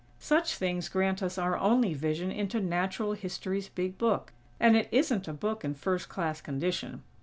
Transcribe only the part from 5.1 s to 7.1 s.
a book in first class condition.